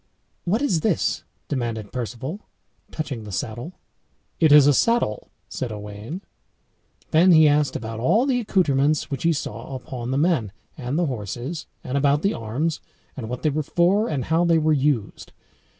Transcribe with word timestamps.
"What 0.45 0.63
is 0.63 0.81
this?" 0.81 1.25
demanded 1.47 1.91
Perceval, 1.91 2.39
touching 2.89 3.23
the 3.23 3.31
saddle. 3.31 3.73
"It 4.39 4.51
is 4.51 4.65
a 4.65 4.73
saddle," 4.73 5.29
said 5.47 5.71
Owain. 5.71 6.21
Then 7.11 7.31
he 7.33 7.47
asked 7.47 7.75
about 7.75 7.99
all 7.99 8.25
the 8.25 8.39
accoutrements 8.39 9.11
which 9.11 9.21
he 9.21 9.31
saw 9.31 9.75
upon 9.75 10.09
the 10.09 10.17
men 10.17 10.53
and 10.75 10.97
the 10.97 11.05
horses, 11.05 11.67
and 11.83 11.99
about 11.99 12.23
the 12.23 12.33
arms, 12.33 12.79
and 13.15 13.29
what 13.29 13.43
they 13.43 13.51
were 13.51 13.61
for, 13.61 14.09
and 14.09 14.25
how 14.25 14.43
they 14.43 14.57
were 14.57 14.73
used. 14.73 15.33